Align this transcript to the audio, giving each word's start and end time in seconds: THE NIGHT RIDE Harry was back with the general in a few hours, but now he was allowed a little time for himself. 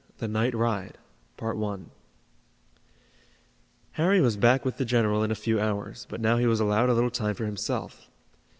THE 0.17 0.27
NIGHT 0.27 0.55
RIDE 0.55 0.97
Harry 3.93 4.19
was 4.19 4.35
back 4.35 4.65
with 4.65 4.77
the 4.77 4.83
general 4.83 5.21
in 5.23 5.29
a 5.29 5.35
few 5.35 5.59
hours, 5.59 6.07
but 6.09 6.19
now 6.19 6.37
he 6.37 6.47
was 6.47 6.59
allowed 6.59 6.89
a 6.89 6.95
little 6.95 7.11
time 7.11 7.35
for 7.35 7.45
himself. 7.45 8.09